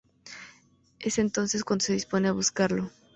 [0.97, 2.89] Es entonces cuando de dispone a buscarlo.